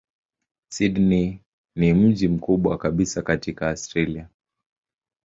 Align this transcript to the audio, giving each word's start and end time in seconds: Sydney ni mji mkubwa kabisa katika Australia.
Sydney 0.71 1.39
ni 1.75 1.93
mji 1.93 2.27
mkubwa 2.27 2.77
kabisa 2.77 3.21
katika 3.21 3.69
Australia. 3.69 4.29